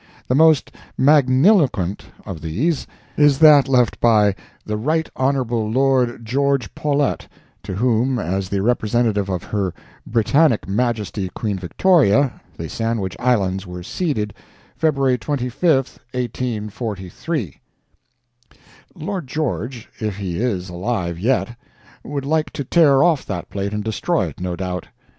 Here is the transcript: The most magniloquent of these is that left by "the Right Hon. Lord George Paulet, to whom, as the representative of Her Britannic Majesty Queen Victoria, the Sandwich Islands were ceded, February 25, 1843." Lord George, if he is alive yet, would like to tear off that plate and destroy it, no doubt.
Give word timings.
The 0.27 0.33
most 0.33 0.71
magniloquent 0.97 2.05
of 2.25 2.41
these 2.41 2.87
is 3.17 3.37
that 3.37 3.67
left 3.69 3.99
by 3.99 4.33
"the 4.65 4.75
Right 4.75 5.07
Hon. 5.15 5.43
Lord 5.71 6.25
George 6.25 6.73
Paulet, 6.73 7.27
to 7.61 7.75
whom, 7.75 8.17
as 8.17 8.49
the 8.49 8.63
representative 8.63 9.29
of 9.29 9.43
Her 9.43 9.75
Britannic 10.07 10.67
Majesty 10.67 11.29
Queen 11.29 11.59
Victoria, 11.59 12.41
the 12.57 12.67
Sandwich 12.67 13.15
Islands 13.19 13.67
were 13.67 13.83
ceded, 13.83 14.33
February 14.75 15.19
25, 15.19 15.69
1843." 16.11 17.61
Lord 18.95 19.27
George, 19.27 19.87
if 19.99 20.17
he 20.17 20.39
is 20.39 20.67
alive 20.69 21.19
yet, 21.19 21.55
would 22.03 22.25
like 22.25 22.49
to 22.53 22.63
tear 22.63 23.03
off 23.03 23.23
that 23.27 23.51
plate 23.51 23.71
and 23.71 23.83
destroy 23.83 24.29
it, 24.29 24.39
no 24.41 24.55
doubt. 24.55 24.87